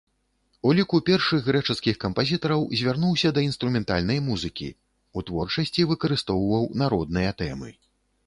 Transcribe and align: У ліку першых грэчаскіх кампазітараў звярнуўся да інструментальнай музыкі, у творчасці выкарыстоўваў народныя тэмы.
У 0.67 0.69
ліку 0.77 0.99
першых 1.09 1.41
грэчаскіх 1.49 1.97
кампазітараў 2.05 2.63
звярнуўся 2.79 3.31
да 3.35 3.43
інструментальнай 3.49 4.23
музыкі, 4.31 4.69
у 5.19 5.25
творчасці 5.27 5.87
выкарыстоўваў 5.91 6.63
народныя 6.83 7.31
тэмы. 7.43 7.69